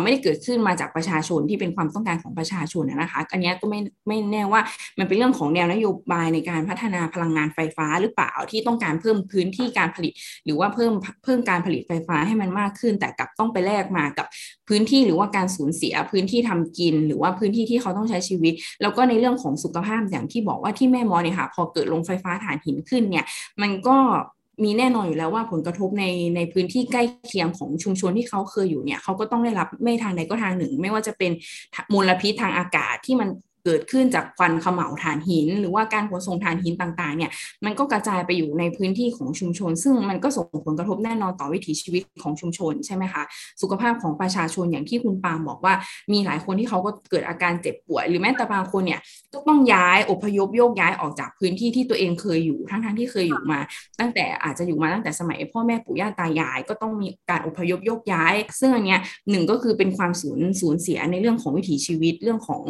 [0.02, 4.60] ไม่ได้เกิดขึ้นมาจากประชาชนที่เป็นความต้องการของประชาชนนะคะอันนี้ก็ไม่ไม่แน่ว่า
[4.98, 10.12] มันเป็นเรื่องของแนวนโยบายในการพัฒนาพลังงานไฟฟ้าหรือเปล่าที่ต้องการเพิ่มพื้นที่การผลิต
[10.44, 10.92] หรือว่าเพิ่ม
[11.24, 14.26] เพิ่มการผลิตไฟฟ้าให้มันมากขึ้น แต่กลับต้องไปแลกมากับ
[14.68, 23.24] พื้นที่หรือว่าการสูญเสียพื้นที่ทำกิน หรือว่าพื้นที่ที่เขาต้องใช้ชีวิต แล้วก็ในเรื่องของสุขภาพอย่างที่บอกว่าที่แม่มอเนี่ยค่ะพอเกิดลงไฟฟ้าถ่านหินขึ้นเนี่ย
[23.62, 23.96] มันก็
[24.64, 26.04] มีแน่นอนอยู่แล้วว่าผลกระทบใน
[26.36, 31.32] ในพื้นที่ใกล้เคียงของชุมชนที่เขาเคยอยู่เนี่ยเขาก็ต้องได้รับไม่ทางใดก็ทางหนึ่ง ไม่ว่าจะเป็น
[31.92, 33.28] มลพิษทางอากาศที่มัน
[33.66, 37.30] เกิดขึ้นจากควันขมเหลาถ่านหิน หรือว่าการขนส่งถ่านหินต่างๆเนี่ย
[37.64, 43.22] มันก็กระจายไปอยู่ในพื้นที่ของชุมชน ซึ่งมันก็ส่งผลกระทบแน่นอนต่อวิถีชีวิตของชุมชนใช่ไหมคะ
[43.62, 45.74] สุขภาพของประชาชนอย่างที่คุณปาล์มบอกว่า
[46.12, 49.00] มีหลายคนที่เขาก็เกิดอาการเจ็บป่วย หรือแม้แต่บางคนเนี่ย
[49.32, 53.58] ก็ต้องย้ายอพยพโยกย้ายออกจากพื้นที่ที่ตัวเองเคยอยู่ทั้งๆทที่เคยอยู่มา
[54.00, 59.00] ตั้งแต่อาจจะอยู่มาตั้งแต่สมัยพ่อแม่ปู่ย่าตายาย ก็ต้องมีการอพยพโยกย้าย ซึ่งอันเนี้ย
[59.30, 62.64] หนึ่งก็คือเป็นความสูญสูญเสียในเรื่องของวิถีชีวิตเรื่องของ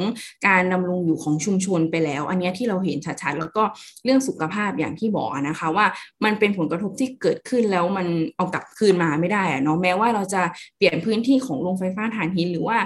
[0.47, 3.63] การดำรงอยู่ของชุมชนไปแล้ว อันนี้ที่เราเห็นชัดๆแล้วก็
[4.05, 5.87] เรื่องสุขภาพอย่างที่บอกนะคะว่า
[6.25, 10.43] มันเป็นผลกระทบที่เกิดขึ้นแล้วมันเอากลับคืนมาไม่ได้อะเนาะแม้ว่าเราจะ
[10.77, 12.79] เปลี่ยนพื้นที่ของโรงไฟฟ้าถ่านหินหรือว่า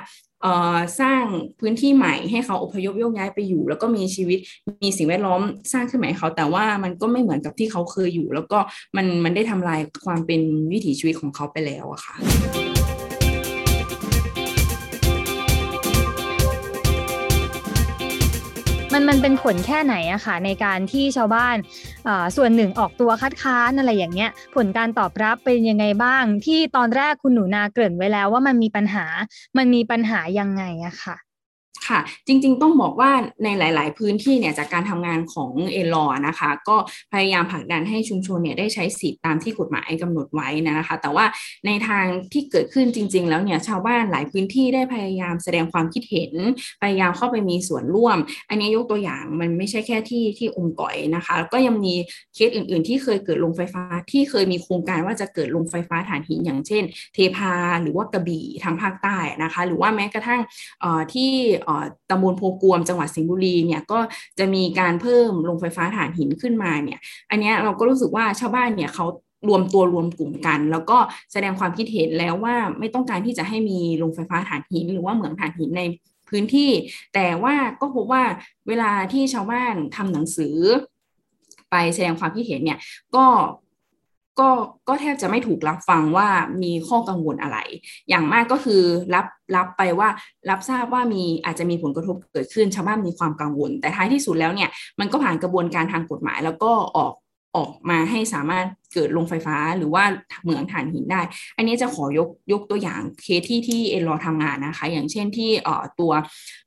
[1.01, 1.23] สร้าง
[1.61, 4.39] พื้นที่ใหม่ให้เขาอพยพโยกย้ายไปอยู่ แล้วก็มีชีวิต
[4.83, 5.41] มีสิ่งแวดล้อม
[5.73, 8.59] สร้างขึ้นใหม่เขา แต่ว่ามันก็ไม่เหมือนกับที่เขาเคยอยู่ แล้วก็
[8.97, 10.41] มันมันได้ทำลายความเป็น
[10.73, 12.15] วิถีชีวิตของเขาไปแล้วอะค่ะ
[19.01, 21.57] มันมันเป็นผลแค่ไหนอะค่ะในการที่ชาวบ้าน
[22.37, 29.05] ส่วนหนึ่งออกตัวคัดค้านอะไรอย่างเงี้ย ผลการตอบรับเป็นยังไงบ้าง ที่ตอนแรกคุณหนูนาเกริ่นไว้แล้วว่ามันมีปัญหา
[29.57, 31.30] มันมีปัญหายังไงอะค่ะ
[31.89, 33.11] ค่ะ จริงๆ ต้องบอกว่า
[33.45, 36.77] ในหลาย ๆ พื้นที่เนี่ยจากการทำงานของเอลอนะคะ ก็
[37.13, 41.25] พยายามผลักดันให้ชุมชนเนี่ยได้ใช้สิทธิ์ตามที่กฎหมายกำหนดไว้นะคะ แต่ว่า
[41.67, 46.33] ในทางที่เกิดขึ้นจริง ๆ แล้วเนี่ยชาวบ้านหลายพื้นที่ได้พยายามแสดงความคิดเห็น
[46.83, 51.95] พยายามเข้าไปมีส่วนร่วม อันนี้ยกตัวอย่างมันไม่ใช่แค่ที่ที่องค์ก่อยนะคะก็ยังมี
[52.35, 56.83] เคสอื่น ๆ ที่เคยเกิดโรงไฟฟ้าที่เคยมีโครงการว่าจะเกิดโรงไฟฟ้าถ่านหินอย่างเช่น
[57.15, 57.53] เทพา
[57.83, 60.41] หรือว่ากระบี่ทางภาคใต้นะคะ หรือว่าแม้กระทั่ง
[61.15, 61.31] ที่
[62.11, 63.99] ตำบลโพกวมจังหวัดสิงห์บุรีเนี่ยก็
[64.39, 69.07] จะมีการเพิ่มโรงไฟฟ้าถ่านหินขึ้นมาเนี่ยอันนี้เราก็รู้สึกว่าชาวบ้านเนี่ยเขา
[69.49, 70.99] รวมตัวรวมกลุ่มกัน แล้วก็
[71.33, 75.83] แสดงความคิดเห็นแล้วว่าไม่ต้องการที่จะให้มีโรงไฟฟ้าถ่านหิน หรือว่าเหมืองถ่านหินใน
[76.29, 76.71] พื้นที่
[77.15, 78.23] แต่ว่าก็พบว่า
[78.69, 80.57] เวลาที่ชาวบ้านทำหนังสือ
[81.71, 82.79] ไปแสดงความคิดเห็นเนี่ย
[83.17, 83.27] ก็
[84.41, 84.49] ก็
[84.89, 86.29] ก็แทบจะไม่ถูกรับฟังว่า
[86.63, 87.59] มีข้อกังวลอะไร
[88.09, 88.83] อย่างมากก็คือ
[89.15, 89.27] รับ
[89.57, 90.09] รับไปว่า
[90.51, 97.13] รับทราบว่ามีอาจจะมีผลกระทบเกิดขึ้นชาวบ้านมีความกังวล แต่ท้ายที่สุดแล้วเนี่ยมันก็ผ่านกระบวนการทางกฎหมาย แล้วก็ออก
[97.57, 100.05] ออกมาให้สามารถเกิดโรงไฟฟ้าหรือว่า
[100.43, 101.21] เหมืองถ่านหินได้
[101.57, 106.13] อันนี้จะขอยกยกตัวอย่างเคสที่ที่เอ็นรอทำงานนะคะ อย่างเช่นที่เอ่อตัว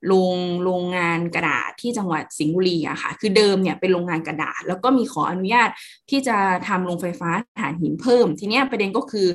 [0.07, 5.69] โรงโรงงานกระดาษที่จังหวัดสิงห์บุรีอะค่ะ คือเดิมเนี่ยเป็นโรงงานกระดาษ แล้วก็มีขออนุญาต
[6.09, 9.27] ที่จะทำโรงไฟฟ้าถ่านหินเพิ่ม ทีนี้ประเด็นก็คือ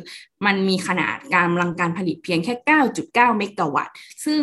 [0.47, 2.55] มันมีขนาดการกำลังการผลิตเพียงแค่
[2.91, 4.43] 9.9 เมกะวัตต์ ซึ่ง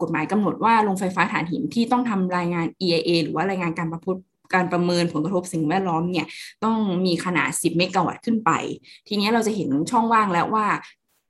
[0.00, 4.20] กฎหมายกำหนดว่าโรงไฟฟ้าถ่านหินที่ต้องทำรายงาน EIA หรือว่ารายงานการประพฤติ
[4.54, 6.26] การประเมินผลกระทบสิ่งแวดล้อมเนี่ย
[6.64, 8.50] ต้องมีขนาด 10 เมกะวัตต์ขึ้นไป
[9.08, 10.66] ทีนี้เราจะเห็นช่องว่างแล้วว่า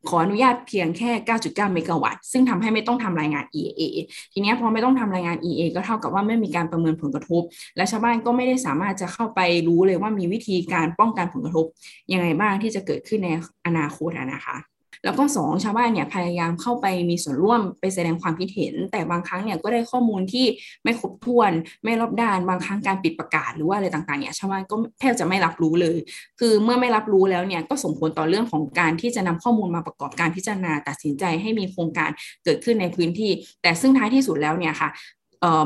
[0.08, 1.10] ขออนุญาตเพียงแค่
[1.42, 3.80] 9.9 เมกะวัตต์ ซึ่งทำให้ไม่ต้องทำรายงาน EA
[4.32, 7.42] ทีนี้พอไม่ต้องทำรายงาน EA ก็เท่ากับว่าไม่มีการประเมินผลกระทบ
[7.76, 11.66] และชาวบ้านก็ไม่ได้สามารถจะเข้าไปรู้เลยว่ามีวิธีการป้องกันผลกระทบ
[12.12, 13.28] ยังไงบ้างที่จะเกิดขึ้นใน
[13.66, 20.46] อนาคตนะคะ แล้วก็สองชาวบ้านเนี่ยพยายามเข้าไปมีส่วนร่วมไปแสดงความคิดเห็น แต่บางครั้งเนี่ยก็ได้ข้อมูลที่
[20.84, 21.52] ไม่ครบถ้วน
[21.84, 25.96] ไม่รอบด้านบางครั้งการปิดประกาศหรือว่าอะไรต่างๆเนี่ยชาวบ้านก็แทบจะไม่รับรู้เลย
[26.40, 32.10] คือเมื่อไม่รับรู้แล้วเนี่ยก็ส่งผลต่อเรื่องของการที่จะนำข้อมูลมาประกอบการพิจารณาตัดสินใจให้มีโครงการ
[32.44, 33.30] เกิดขึ้นในพื้นที่
[33.62, 34.88] แต่ซึ่งท้ายที่สุดแล้วเนี่ยค่ะ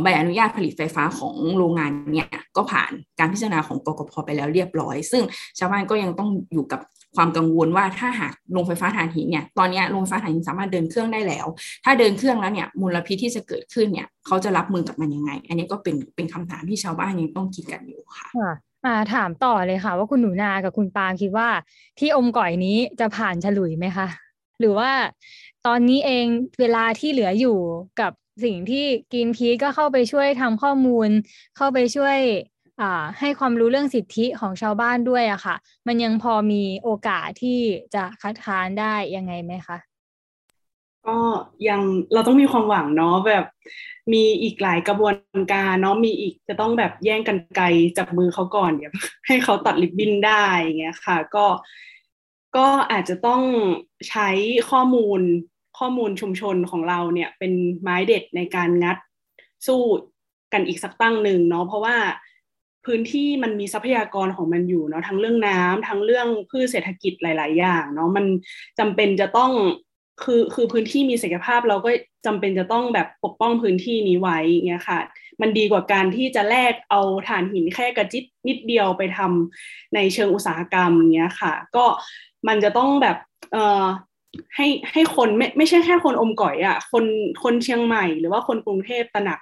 [0.03, 5.23] ใบอนุญาตผลิตไฟฟ้าของโรงงานเนี่ยก็ผ่านการพิจารณาของกกพไปแล้วเรียบร้อย ซึ่ง
[5.59, 6.81] ชาวบ้านก็ยังต้องอยู่กับ
[7.17, 11.47] ความกังวลว่าถ้าหากโรงไฟฟ้าถ่านหินเนี่ยตอนนี้โรงไฟฟ้าถ่านหินสามารถเดินเครื่องได้แล้ว
[11.85, 18.29] ถ้าเดินเครื่องแล้วเนี่ยมลพิษที่จะเกิดขึ้นเนี่ยเขาจะรับมือกับมันยังไง อันนี้ก็เป็นเป็นคำถามที่ชาวบ้านยังต้องคิดกันอยู่ค่ะ
[18.87, 21.49] อ่าถามต่อเลยค่ะ ว่าคุณหนูนากับคุณปาคิดว่า
[21.99, 24.07] ที่อมก่อยนี้จะผ่านฉลุยไหมคะ
[24.61, 24.91] หรือว่า
[25.67, 26.27] ตอนนี้เอง
[26.61, 27.59] เวลาที่เหลืออยู่
[28.01, 28.13] กับ
[28.45, 31.09] สิ่งที่กินพีก็เข้าไปช่วยทำข้อมูล
[31.57, 32.19] เข้าไปช่วย
[33.19, 37.61] ให้ความรู้เรื่องสิทธิของชาวบ้านด้วยอะค่ะ มันยังพอมีโอกาสที่
[37.95, 39.79] จะคัดค้านได้ยังไงไหมคะ
[41.07, 41.19] ก็
[41.69, 41.81] ยัง
[42.13, 43.45] เราต้องมีความหวังเนาะแบบ
[44.13, 45.17] มีอีกหลายกระบวน
[45.53, 47.67] การเนาะมีอีกจะต้องแบบแย่งกันไกล
[47.99, 48.93] จับมือเขาก่อนเดี๋ยว
[49.27, 51.47] ให้เขาตัดลิบบินได้อย่างเงี้ยค่ะ ก็
[52.57, 53.43] ก็อาจจะต้อง
[54.09, 54.29] ใช้
[54.71, 55.21] ข้อมูล
[55.81, 58.97] ข้อมูลชุมชนของเราเนี่ยเป็นไม้เด็ดในการงัด
[59.67, 59.83] สู้
[60.53, 61.97] กันอีกสักตั้งหนึ่งเนาะเพราะว่า
[62.87, 68.27] พื้นที่มันมีทรัพยากรของมันอยู่เนาะทั้งเรื่องน้ำทั้งเรื่องพืชเศรษฐกิจหลาย ๆ อย่างเนาะมัน
[68.79, 69.53] จำเป็นจะต้อง
[70.23, 71.91] คือคือพื้นที่มีศักยภาพเราก็
[72.27, 75.01] จำเป็นจะต้องแบบปกป้องพื้นที่นี้ไว้เงี้ยค่ะ
[75.41, 81.85] มันดีกว่าการที่จะแลกเอาถ่านหินแค่กระจิตนิดเดียวไปทำในเชิงอุตสาหกรรมเงี้ยค่ะ ก็
[82.49, 83.17] มันจะต้องแบบ
[83.53, 83.85] เอ่อ
[84.57, 87.05] ให้ให้คนไม่ไม่ใช่แค่คนอมก่อยอะ่ะคน
[87.43, 89.41] คนเชียงใหม่ หรือว่าคนกรุงเทพตระหนัก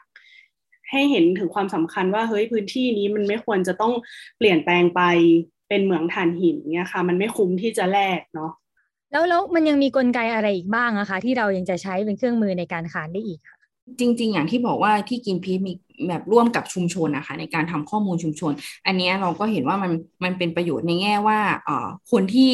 [0.91, 3.93] ให้เห็นถึงความสำคัญว่าเฮ้ยพื้นที่นี้มันไม่ควรจะต้อง
[4.39, 5.01] เปลี่ยนแปลงไป
[5.69, 8.51] เป็นเหมืองถ่านหินเนี่ยค่ะ มันไม่คุ้มที่จะแลกเนาะ
[9.13, 13.59] แล้วแล้วมันยังมีกลไกอะไรอีกบ้างอะคะ ที่เรายังจะใช้เป็นเครื่องมือในการขานได้อีกค่ะ
[14.01, 15.73] จริง ๆ อย่างที่บอกว่าที่กินพีมี
[16.09, 18.53] แบบร่วมกับชุมชนนะคะในการทำข้อมูลชุมชน
[18.87, 19.93] อันนี้เราก็เห็นว่ามัน
[20.25, 22.53] มันเป็นประโยชน์ในแง่ว่าเอ่อคนที่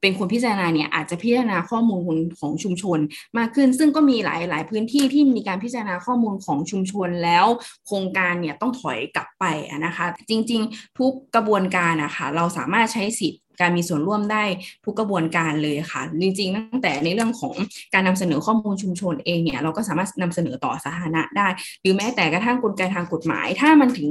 [0.00, 2.98] เป็นคนพิจารณาเนี่ยอาจจะพิจารณาข้อมูลของชุมชน
[3.38, 7.46] มากขึ้น ซึ่งก็มีหลายหลายพื้นที่ที่มีการพิจารณาข้อมูลของชุมชนแล้ว
[7.86, 9.44] โครงการเนี่ยต้องถอยกลับไป
[9.86, 14.44] นะคะ จริง ๆ ทุกกระบวนการนะคะเราสามารถใช้สิทธิ์การมีส่วนร่วมได้
[14.84, 17.54] ทุกกระบวนการเลยค่ะ จริงๆ ตั้งแต่ในเรื่องของ
[17.94, 21.48] การนำเสนอข้อมูลชุมชนเองเนี่ยเราก็สามารถนำเสนอต่อสาธารณะได้
[21.82, 24.10] หรือแม้แต่กระทั่งกลไกทางกฎหมาย ถ้ามันถึง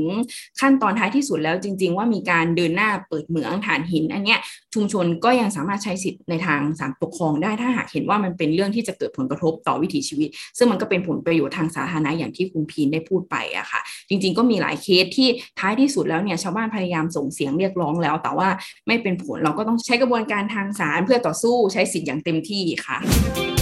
[0.60, 4.40] ขั้นตอนท้ายที่สุดแล้วจริง ๆ ว่ามีการเดินหน้าเปิดเหมืองฐานหิน อันเนี้ย
[4.74, 15.28] ชุมชนก็ยังสามารถใช้สิทธิ์ในทางศาลปกครองได้ถ้าหากเห็นว่ามันเป็นเรื่องที่จะเกิดผลกระทบต่อวิถีชีวิต ซึ่งมันก็เป็นผลประโยชน์ทางสาธารณะอย่างที่คุณพีนได้พูดไปอะค่ะจริง ๆ ก็มีหลายเคสที่
[15.60, 18.50] ท้ายที่สุดแล้วเนี่ยชาวบ้านพยายามส่งเสียงเรียกร้องแล้ว แต่ว่า
[18.88, 23.59] ไม่เป็นผลเราก็ต้องใช้กระบวนการทางศาลเพื่อต่อสู้ใช้สิทธิ์อย่างเต็มที่ค่ะ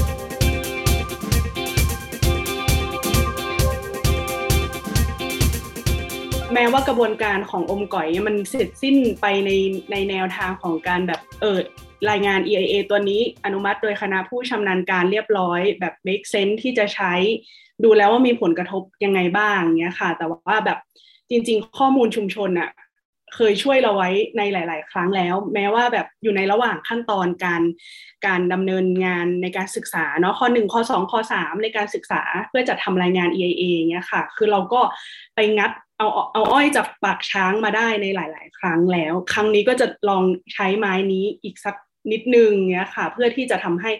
[6.60, 9.52] แม้ว่ากระบวนการของอมก่อยมันเสร็จสิ้นไปใน
[9.92, 11.58] ในแนวทางของการแบบเออ
[12.10, 17.14] รายงาน EIA ตัวนี้อนุมัติโดยคณะผู้ชำนาญการเรียบร้อย แบบ make sense ที่จะใช้
[17.84, 20.78] ดูแล้วว่ามีผลกระทบยังไงบ้างเนี้ยค่ะ แต่ว่าแบบ
[21.30, 22.70] จริง ๆ ข้อมูลชุมชนอะ
[23.36, 27.62] เคยช่วยเราไว้ในหลาย ๆ ครั้งแล้ว แม้ว่าแบบอยู่ในระหว่างขั้นตอนการ
[28.28, 34.82] การดำเนินงานในการศึกษาเนาะข้อหนึ่งข้อสองข้อสามในการศึกษาเพื่อจะทำรายงาน EIA เงี้ยค่ะ คือเราก็
[35.36, 41.76] ไปงัด เอาเอาอ้อยจากปากช้างมาได้ในหลาย ๆ ครั้งแล้ว ครั้งนี้ก็จะลองใช้ไม้นี้อีกสัก
[42.12, 43.92] นิดนึงเนี้ยค่ะ เพื่อที่จะทำให้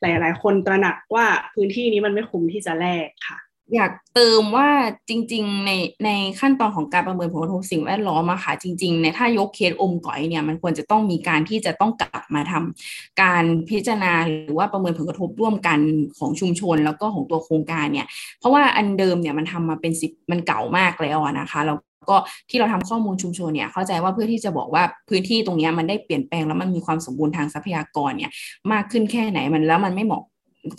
[0.00, 3.38] หลาย ๆ คนตระหนักว่าพื้นที่นี้มันไม่คุ้มที่จะแลกค่ะ
[3.74, 4.68] อยากเติมว่า
[5.08, 5.70] จริง ๆ ใน
[6.04, 15.78] ในขั้นตอนของการประเมินผลกระทบสิ่งแวดล้อมอะค่ะจริงๆในถ้ายกเคสอมก่อยเนี่ยมันควรจะต้องมีการที่จะต้องกลับมาทำการพิจารณาหรือว่าประเมินผลกระทบร่วมกัน
[16.18, 18.06] ของชุมชนแล้วก็ของตัวโครงการเนี่ย
[18.38, 21.78] เพราะว่าอันเดิมเนี่ยมันทำมาเป็นสิบมันเก่ามากแล้วนะคะแล้ว
[22.10, 22.16] ก็
[22.50, 28.30] ที่เราทำข้อมูลชุมชนเนี่ยเข้าใจว่าเพื่อที่จะบอกว่าพื้นที่ตรงนี้มันได้เปลี่ยนแปลงแล้วมันมีความสมบูรณ์ทางทรัพยากรเนี่ย
[28.72, 30.22] มากขึ้นแค่ไหนมันแล้วมันไม่เหมาะ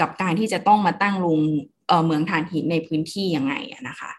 [0.02, 1.38] กับการที่จะต้องมาตั้งลง
[2.06, 3.54] เมืองฐานหินในพื้นที่ยังไง
[3.89, 4.12] นะคะ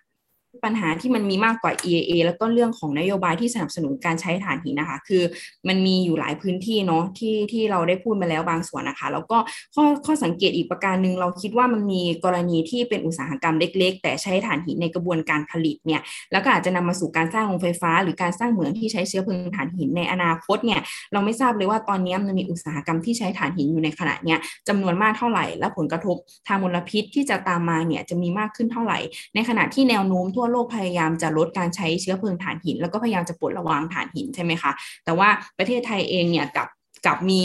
[0.64, 5.22] ปัญหาที่มันมีมากกว่า EAA แล้วก็เรื่องของนโยบายที่สนับสนุนการใช้ถ่านหินนะคะ คือ
[5.68, 9.38] มันมีอยู่หลายพื้นที่เนาะที่ที่เราได้พูดมาแล้วบางส่วนนะคะ แล้วก็
[9.74, 16.00] ข้อข้อสังเกตอีกประการหนึ่งเราคิดว่ามันมีกรณีที่เป็นอุตสาหกรรมเล็ก ๆ แต่ใช้ถ่านหินในกระบวนการผลิตเนี่ย
[16.32, 20.80] แล้วก็อาจจะนำมาสู่การสร้างโรงไฟฟ้า หรือการสร้างเหมืองที่ใช้เชื้อเพลิงถ่านหินในอนาคตเนี่ย
[21.12, 26.16] เราไม่ทราบเลยว่าตอนนี้มันมีอุตสาหกรรมที่ใช้ถ่านหินอยู่ในขณะเนี้ยจำนวนมากเท่าไหร่ และผลกระทบ
[26.48, 28.98] ทางมลพิษที่จะตามมาเนี่ยจะมีมากขึ้นเท่าไหร่
[29.34, 34.70] ในขณะที่แนวโน้มทั่วโลกพยายามจะลดการใช้เชื้อเพลิงถ่านหิน แล้วก็พยายามจะปลดระวางถ่านหินใช่ไหมคะ
[35.04, 36.68] แต่ว่าประเทศไทยเองเนี่ยกับ
[37.06, 37.40] กับมี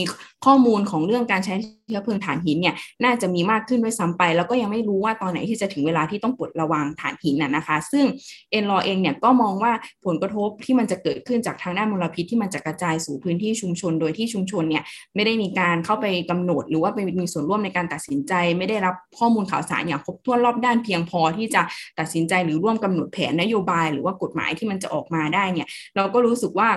[0.46, 1.56] ข้อมูลของเรื่องการใช้
[1.88, 8.06] เชื้อเพลิงถ่านหินเนี่ยน่าจะมีมากขึ้นด้วยซ้ำไป แล้วก็ยังไม่รู้ว่าตอนไหนที่จะถึงเวลาที่ต้องปลดระวางถ่านหินน่ะนะคะ ซึ่ง
[8.52, 9.72] เอ็นรอเองเนี่ยก็มองว่า
[10.06, 14.84] ผลกระทบที่มันจะเกิดขึ้นจากทางด้านมลพิษที่มันจะกระจายสู่พื้นที่ชุมชน โดยที่ชุมชนเนี่ย
[15.16, 21.62] ไม่ได้มีการเข้าไปกำหนด หรือว่าไปมีส่วนร่วมในการตัดสินใจ ไม่ได้รับข้อมูลข่าวสารอย่างครบถ้วนรอบด้านเพียงพอที่จะ
[22.00, 26.70] ตัดสินใจหรือร่วมกำหนดแผนนโยบาย หรือว่ากฎหมายที่มันจะออกมาได้เนี่ยเราก็รู้สึกว่า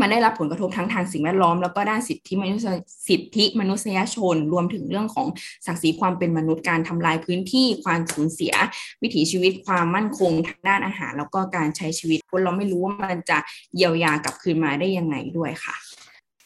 [0.00, 5.26] มันได้รับผลกระทบทั้งทางสิ่งแวดล้อม แล้วก็ด้านสิทธิมนุษยสิทธิมนุษยชน รวมถึงเรื่องของ
[5.66, 8.54] ศักดิ์ศรีความเป็นมนุษย์การทำลายพื้นที่ความสูญเสีย
[9.02, 13.38] วิถีชีวิตความมั่นคงทางด้านอาหาร แล้วก็การใช้ชีวิตคนเราไม่รู้ว่ามันจะ
[13.76, 15.76] เยียวยากลับคืนมาได้ยังไงด้วยค่ะ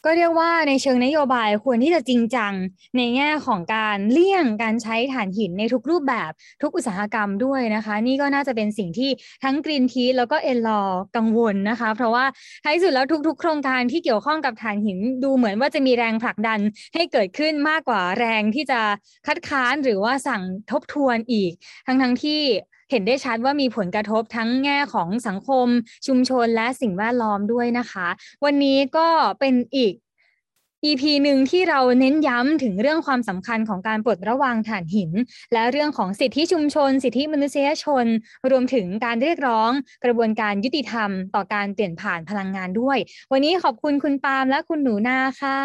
[0.05, 2.53] ก็เรียกว่าในเชิงนโยบายควรที่จะจริงจัง
[2.97, 6.31] ในแง่ของการเลี่ยงการใช้ถ่านหินในทุกรูปแบบ
[6.63, 9.11] ทุกอุตสาหกรรมด้วยนะคะ นี่ก็น่าจะเป็นสิ่งที่
[9.45, 10.83] ทั้งกรีนทีแล้วก็เอลลอ
[11.17, 12.25] กังวลนะคะ เพราะว่า
[12.65, 16.61] ท้ายสุดแล้วทุก ๆ โครงการที่เกี่ยวข้องกับถ่านหินดูเหมือนว่าจะมีแรงผลักดัน
[16.95, 18.81] ให้เกิดขึ้นมากกว่าแรงที่จะ
[19.27, 21.53] คัดค้านหรือว่าสั่งทบทวนอีก
[21.87, 22.43] ทั้งๆทที่
[22.95, 25.67] เห็นได้ชัดว่ามีผลกระทบทั้งแง่ของสังคม
[26.07, 28.09] ชุมชนและสิ่งแวดล้อมด้วยนะคะ
[28.45, 29.09] วันนี้ก็
[29.41, 29.95] เป็นอีก
[30.85, 35.11] EP หนึ่งที่เราเน้นย้ำถึงเรื่องความสำคัญของการปลดระวางถ่านหิน
[35.53, 38.07] และเรื่องของสิทธิชุมชน สิทธิมนุษยชน
[38.51, 39.71] รวมถึงการเรียกร้อง
[40.05, 42.99] กระบวนการยุติธรรม ต่อการเปลี่ยนผ่านพลังงานด้วย
[43.33, 45.61] วันนี้ขอบคุณคุณปาล์มและคุณหนูนาค่ะ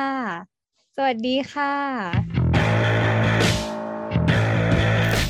[0.96, 2.38] สวัสดีค่ะ